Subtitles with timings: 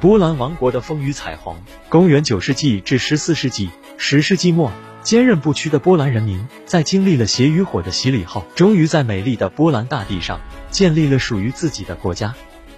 [0.00, 1.56] 波兰王国的风雨彩虹。
[1.88, 4.70] 公元九世纪至十四世纪，十世纪末，
[5.02, 10.40] 坚韧不屈的波兰人民在经历了血与火的洗礼后，终于在美丽的波兰大地上
[10.70, 12.32] 建立了属于自己的国家。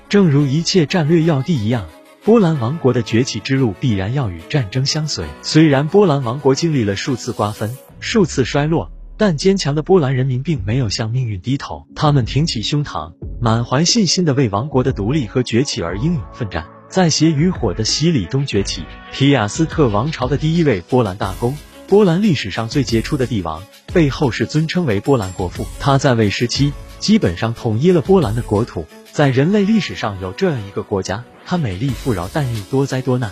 [0.08, 1.86] 正如一切战略要地一样，
[2.24, 5.26] 波兰王国的崛起之路必然要与战争相随。
[5.42, 13.12] 虽然波兰王国经历了数次瓜分、数次衰落，但坚强的波兰人民并没有向命运低头，他们挺起胸膛，
[13.42, 16.66] 满怀信心的为王国的独立和崛起而英勇奋战。
[16.90, 23.62] 在血与火的洗礼中崛起，皮亚斯特王朝的第一位波兰大公，波兰历史上最杰出的帝王，
[23.94, 25.64] 被后世尊称为波兰国父。
[25.78, 28.86] 他在位时期基本上统一了波兰的国土。
[29.12, 33.30] 在人类历史上有这样一个国家，它美丽富饶，但又多灾多难。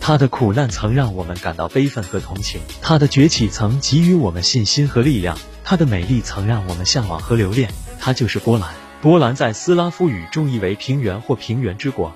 [0.00, 7.68] 他的苦难曾让我们感到悲愤和同情，他的崛起曾给予我们信心和力量，他的美丽曾让我们向往和留恋。
[8.00, 8.70] 他就是波兰。
[9.02, 12.14] 波兰在斯拉夫语中意为平原或平原之国。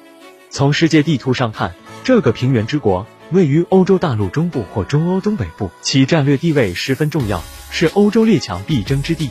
[0.50, 9.30] 从世界地图上看，这个平原之国位于欧洲大陆中部或中欧东北部，其战略地位十分重要，是欧洲列强必争之地。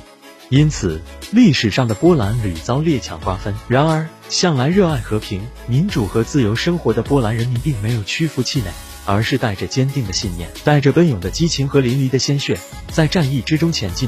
[0.50, 1.02] 因此，
[1.32, 3.54] 历史上的波兰屡遭列强瓜分。
[3.68, 8.72] 然而，向来热爱和平、民主和自由生活的波兰人民并没有屈服气馁，
[9.06, 12.58] 而是带着坚定的信念，带着奔涌的激情和淋漓的鲜血，
[12.94, 14.08] 在战役之中前进。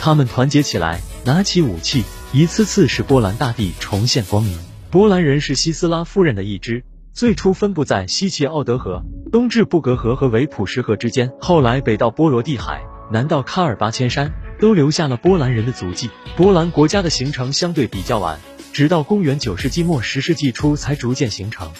[0.00, 4.58] 他们团结起来，拿起武器，一次次使波兰大地重现光明。
[4.94, 16.10] 波兰人是西斯拉夫人的一支，最初分布在西切奥德河、东至布格河和维普什河之间，后来北到波罗的海，南到喀尔巴阡山，都留下了波兰人的足迹。
[16.36, 18.38] 波兰国家的形成相对比较晚，
[18.72, 21.72] 直到公元九世纪末十世纪初才逐渐形成。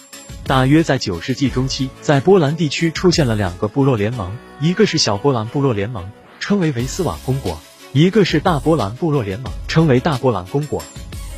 [0.44, 7.54] 大约在九世纪中期，在波兰地区出现了两个部落联盟，一个是小波兰部落联盟，称为维斯瓦公国；
[7.92, 10.82] 一个是大波兰部落联盟，称为大波兰公国。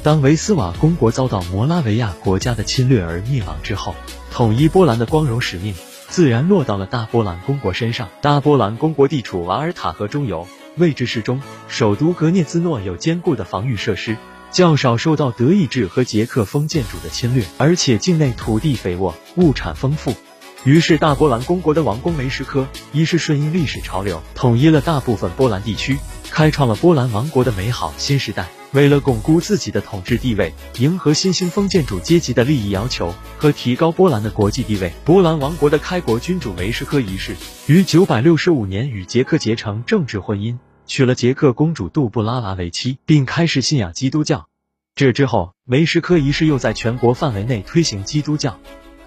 [0.06, 3.96] 当维斯瓦公国遭到摩拉维亚国家的侵略而灭亡之后，
[4.30, 5.74] 统一波兰的光荣使命
[6.06, 8.08] 自然落到了大波兰公国身上。
[8.22, 14.16] 大波兰公国地处瓦尔塔河中游，位置适中，首都格涅兹诺有坚固的防御设施，
[14.52, 20.14] 较少受到德意志和捷克封建主的侵略，而且境内土地肥沃，物产丰富。
[20.62, 25.98] 于是，大波兰公国的王公梅什科一是顺应历史潮流，统一了大部分波兰地区，
[26.36, 28.46] 开创了波兰王国的美好新时代。
[28.72, 37.34] 为了巩固自己的统治地位，迎合新兴封建主阶级的利益要求和提高波兰的国际地位，波兰王国的开国君主梅什科一世
[37.68, 44.46] 于九百六十五年与捷克结成政治婚姻，娶了捷克公主杜布拉拉为妻，并开始信仰基督教。
[44.94, 48.58] 这之后，梅什科一世又在全国范围内推行基督教，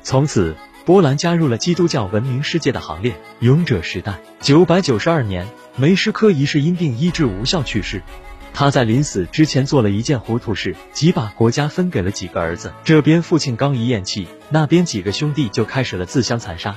[0.02, 3.22] 从此波兰加入了基督教文明世界的行列。
[3.40, 8.02] 勇者时代，九百九十二年，梅什科一世因病医治无效去世。
[8.52, 12.74] 他在临死之前做了一件糊涂事，即把国家分给了几个儿子。
[12.84, 16.76] 这边父亲刚一咽气，那边几个兄弟就开始了自相残杀。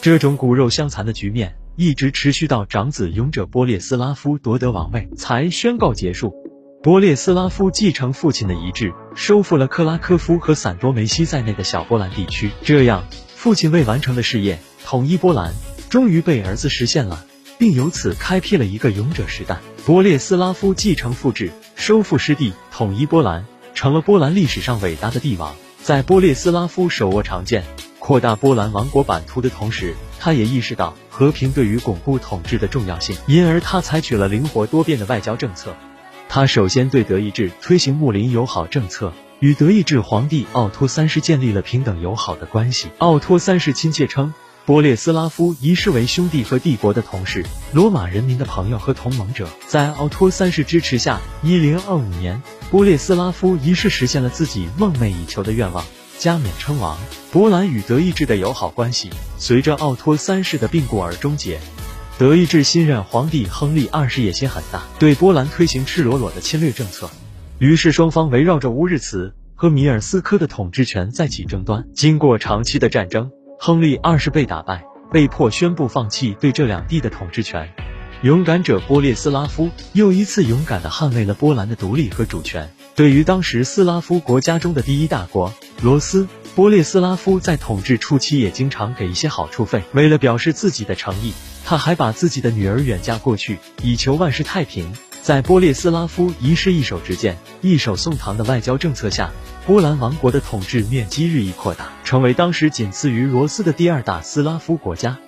[0.00, 6.34] 这种骨肉相残的局面一直持续到长子勇者波列斯拉夫夺得王位才宣告结束。
[6.82, 12.50] 波列斯拉夫继承父亲的遗志，收复了克拉科夫和散多梅西在内的小波兰地区。
[12.62, 13.04] 这样，
[13.36, 15.52] 父亲未完成的事业——统一波兰，
[15.90, 17.26] 终于被儿子实现了。
[17.60, 19.60] 并由此开辟了一个勇者时代。
[19.84, 23.44] 波列斯拉夫继承父志，收复失地，统一波兰，
[23.74, 25.54] 成了波兰历史上伟大的帝王。
[25.82, 27.62] 在波列斯拉夫手握长剑，
[27.98, 35.76] 扩大波兰王国版图的同时，他也意识到和平对于巩固统治的重要性，因而他采取了灵活多变的外交政策。
[36.30, 42.88] 他首先对德意志推行睦邻友好政策，与德意志皇帝奥托三世建立了平等友好的关系。
[42.96, 44.32] 奥托三世亲切称。
[44.66, 49.48] 波列斯拉夫一世为兄弟和帝国的同事，罗马人民的朋友和同盟者。
[49.66, 55.84] 在奥托三世支持下，一零二五年，波列斯拉夫一世实现了自己梦寐以求的愿望，
[56.18, 56.96] 加冕称王。
[57.32, 61.58] 波兰与德意志的友好关系随着奥托三世的病故而终结。
[62.18, 67.10] 德意志新任皇帝亨利二世野心很大，对波兰推行赤裸裸的侵略政策。
[67.58, 71.86] 于是双方围绕着乌日茨和米尔斯科的统治权再起争端。
[71.94, 73.30] 经过长期的战争。
[73.62, 77.68] 亨利二世被打败，被迫宣布放弃对这两地的统治权。
[78.22, 82.70] 勇敢者波列斯拉夫又一次勇敢地捍卫了波兰的独立和主权。
[82.94, 85.52] 对于当时斯拉夫国家中的第一大国
[85.82, 89.82] 罗斯，波列斯拉夫在统治初期也经常给一些好处费。
[89.92, 91.34] 为了表示自己的诚意，
[91.66, 94.90] 他还把自己的女儿远嫁过去，以求万事太平。
[95.22, 99.30] 在波列斯拉夫一世一手执剑、一手送唐的外交政策下，
[99.66, 105.18] 波兰王国的统治面积日益扩大，成为当时仅次于罗斯的第二大斯拉夫国家。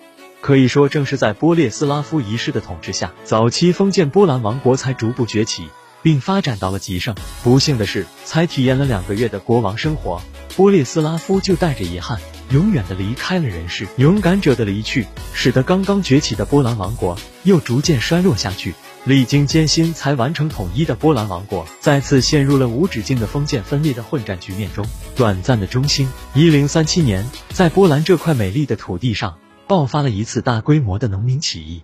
[0.41, 5.69] 可以说，正是在波列斯拉夫一世的统治下，早期封建波兰王国才逐步崛起，
[6.03, 7.15] 并发展到了极盛。
[7.45, 10.23] 不幸的是，才体验了两个月的国王生活，
[10.57, 12.19] 波列斯拉夫就带着遗憾
[12.51, 13.87] 永远的离开了人世。
[13.99, 18.75] 勇敢者的离去，使得刚刚崛起的波兰王国又逐渐衰落下去。
[19.05, 24.87] 历经艰辛才完成统一的波兰王国，再次陷入了无止境的封建分裂的混战局面中。
[25.17, 26.09] 短暂的中兴。
[26.35, 31.83] 一零三七年，在波兰这块美丽的土地上，爆发了一次大规模的农民起义。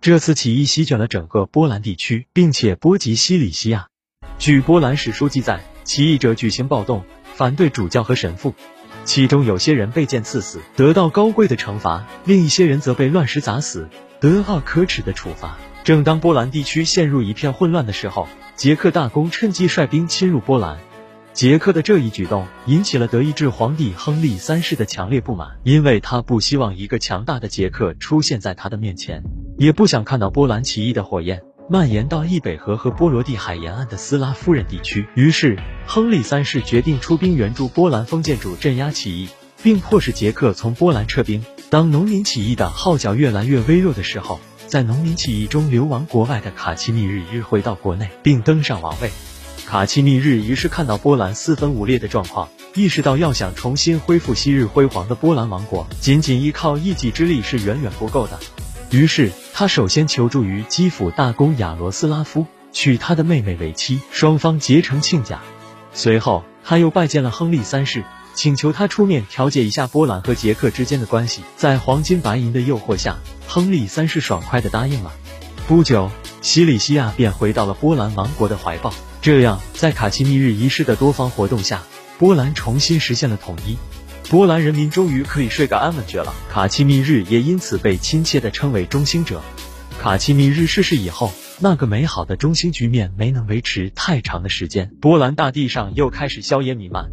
[0.00, 3.88] 这次起义席卷了整个波兰地区，并且波及西里西亚。
[4.38, 7.02] 据波兰史书记载，起义者举行暴动，
[7.34, 8.54] 反对主教和神父，
[9.04, 13.88] 其中有些人被剑刺死，得到高贵的惩罚；另一些人则被乱石砸死，
[14.20, 15.58] 得到可耻的处罚。
[15.82, 20.78] 正当波兰地区陷入一片混乱的时候，捷克大公趁机率兵侵入波兰。
[21.32, 29.22] 捷克的这一举动引起了德意志皇帝亨利三世的强烈不满，因为他不希望一个强大的捷克出现在他的面前，
[29.56, 31.40] 也不想看到波兰起义的火焰。
[31.68, 35.06] 蔓延到易北河和波罗的海沿岸的斯拉夫人地区。
[35.14, 35.56] 于是，
[35.86, 39.28] 亨利三世决定出兵援助波兰封建主镇压起义，
[39.62, 41.44] 并迫使捷克从波兰撤兵。
[41.70, 44.40] 当农民起义的号角越来越微弱的时候，
[44.70, 49.10] 在农民起义中流亡国外的卡奇密日一回到国内，并登上王位。
[49.66, 58.38] 卡奇密日于是看到波兰四分五裂的状况，意识到要想重新恢复昔日辉煌的波兰王国，仅仅依靠一己之力是远远不够的。
[58.90, 65.40] 于是，他首先求助于基辅大公亚罗斯拉夫，娶他的妹妹为妻，双方结成亲家。
[65.92, 68.04] 随后，他又拜见了亨利三世，
[68.34, 71.42] 请求他出面调解一下波兰和捷克之间的关系。
[71.56, 75.12] 在黄金白银的诱惑下，亨利三世爽快地答应了。
[75.66, 76.10] 不久，
[76.40, 78.92] 西里西亚便回到了波兰王国的怀抱。
[79.20, 81.82] 这样，在卡契密日一世的多方活动下，
[82.18, 83.76] 波兰重新实现了统一。
[84.28, 86.32] 波兰人民终于可以睡个安稳觉了。
[86.50, 89.42] 卡契密日也因此被亲切地称为中兴者。
[90.00, 97.10] 卡契密日逝世以后，那个美好的中兴局面没能维持太长的时间，波兰大地上又开始硝烟弥漫。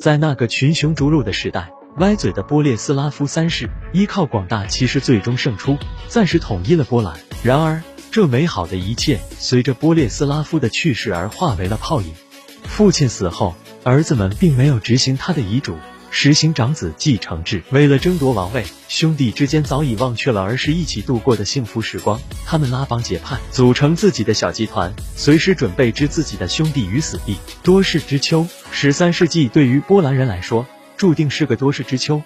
[0.00, 5.76] 在那个群雄逐鹿的时代，歪嘴的波列斯拉夫三世依靠广大骑士最终胜出，
[6.08, 7.20] 暂时统一了波兰。
[7.42, 12.14] 然而，这美好的一切随着波列斯拉夫的去世而化为了泡影。
[12.62, 13.54] 父亲死后，
[13.84, 15.76] 儿子们并没有执行他的遗嘱。
[16.12, 22.20] 实行长子继承制，为了争夺王位，兄弟之间早已忘却了儿时一起度过的幸福时光。
[22.44, 27.36] 他们拉帮结派，组成自己的小集团，随时准备置自己的兄弟于死地。
[27.62, 30.66] 多事之秋，十三世纪对于波兰人来说，
[30.96, 32.22] 注定是个多事之秋。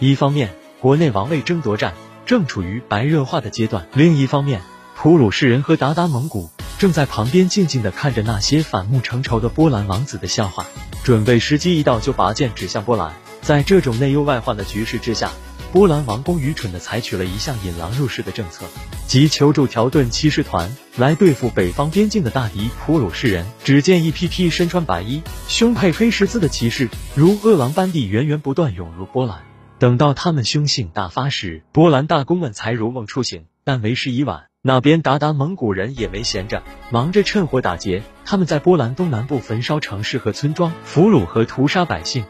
[0.00, 1.94] 一方面，国内王位争夺战
[2.26, 4.60] 正处于白热化的阶段；另一方面，
[4.96, 10.66] 普鲁士人和鞑靼蒙古正在旁边静静地看着那些反目成仇的波兰王子的笑话，
[11.04, 13.14] 准备时机一到就拔剑指向波兰。
[13.42, 15.30] 在这种内忧外患的局势之下，
[15.72, 18.64] 波兰王公愚蠢地采取了一项引狼入室的政策，
[19.06, 23.46] 即求助条顿骑士团来对付北方边境的大敌普鲁士人。
[23.64, 29.42] 只见一批批身穿白衣、胸佩黑十字的骑士，如饿狼般地源源不断涌入波兰。
[29.78, 34.44] 等到他们凶性大发时，波兰大公们才如梦初醒，但为时已晚。
[34.60, 38.02] 那边鞑靼蒙古人也没闲着，忙着趁火打劫。
[38.24, 42.24] 他们在波兰东南部焚烧城市和村庄，俘虏和屠杀百姓。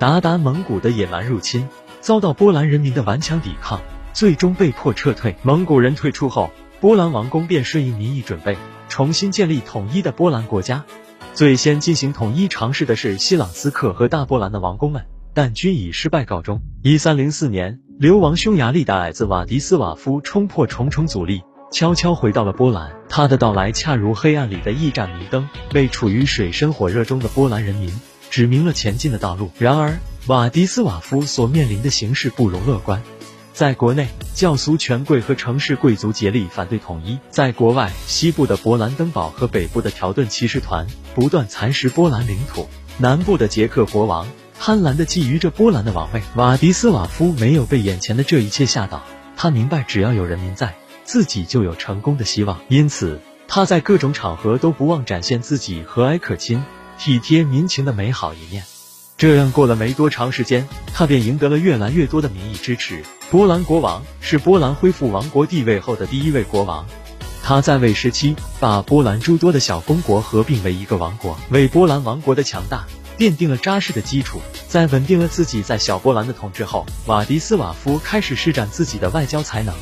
[0.00, 1.68] 鞑靼蒙古的野蛮入侵
[2.00, 3.82] 遭到波兰人民的顽强抵抗，
[4.14, 5.36] 最终被迫撤退。
[5.42, 6.50] 蒙古人退出后，
[6.80, 8.56] 波兰王宫便顺应民意，准备
[8.88, 10.86] 重新建立统一的波兰国家。
[11.34, 15.04] 最先进行统一尝试的是西朗斯克和大波兰的王公们，
[15.34, 16.62] 但均以失败告终。
[16.82, 22.90] 一三零四年，流亡匈牙利的矮子瓦迪斯瓦夫冲破重重阻力，悄悄回到了波兰。
[23.10, 27.92] 他的到来恰如黑暗里的一盏明灯，为处于水深火热中的波兰人民。
[28.30, 29.50] 指明了前进的道路。
[29.58, 33.02] 然而，瓦迪斯瓦夫所面临的形势不容乐观。
[33.52, 44.26] 在国内，教俗权贵和城市贵族竭力反对统一；在国外，西部的勃兰登堡和北部的条顿骑士团不断蚕食波兰领土；南部的捷克国王
[44.58, 46.22] 贪婪地觊觎着波兰的王位。
[46.36, 49.02] 瓦迪斯瓦夫没有被眼前的这一切吓倒，
[49.36, 52.60] 他明白只要有人民在，自己就有成功的希望。
[52.68, 56.62] 因此，他在各种场合都不忘展现自己和蔼可亲。
[57.00, 58.62] 体贴民情的美好一面，
[59.16, 63.02] 这样过了没多长时间，他便赢得了越来越多的民意支持。
[63.30, 66.84] 波兰国王是波兰恢复王国地位后的第一位国王，
[67.42, 72.84] 他在位时期把波兰诸多的小公国合并为一个王国，为波兰王国的强大
[73.16, 74.38] 奠定了扎实的基础。
[74.68, 79.74] 在稳定了自己在小波兰的统治后，瓦迪斯瓦夫开始施展自己的外交才能。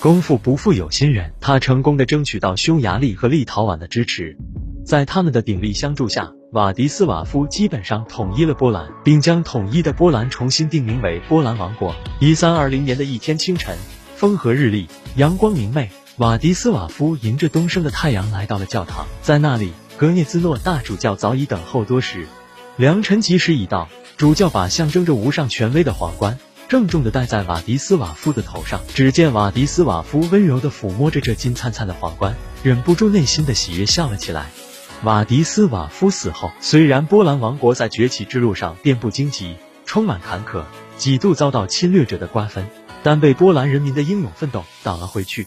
[0.00, 4.36] 功夫不负有心人，他成功的争取到匈牙利和立陶宛的支持，
[4.84, 6.30] 在他们的鼎力相助下。
[6.52, 11.94] 瓦迪斯瓦夫基本上统一了波兰，并将统一的波兰重新定名为波兰王国。
[12.20, 13.76] 一三二零年的一天清晨，
[14.16, 22.26] 风和日丽，阳光明媚，瓦迪斯瓦夫迎着东升的太阳来到了教堂，在那里，格涅兹诺大主教早已等候多时。
[22.78, 23.86] 良辰吉时已到，
[24.16, 28.80] 主教把象征着无上权威的皇冠郑重地戴在瓦迪斯瓦夫的头上。
[28.94, 34.46] 只见瓦迪斯瓦夫温柔地抚摸着这金灿灿的皇冠，忍不住内心的喜悦，笑了起来。
[35.04, 40.64] 瓦迪斯瓦夫死后，虽然波兰王国在崛起之路上遍布荆棘，充满坎坷，
[40.96, 42.66] 几度遭到侵略者的瓜分，
[43.04, 45.46] 但被波兰人民的英勇奋斗挡了回去。